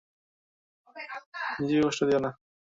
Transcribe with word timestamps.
নিজেকে 1.59 1.83
কষ্ট 1.85 2.01
দিও 2.07 2.19
না। 2.25 2.31